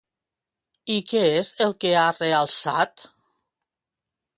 I 0.93 0.95
què 1.11 1.21
és 1.43 1.53
el 1.67 1.77
que 1.85 1.95
ha 2.01 2.09
realçat? 2.23 3.09